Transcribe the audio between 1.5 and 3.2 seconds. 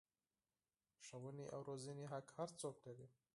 او روزنې حق هر څوک لري.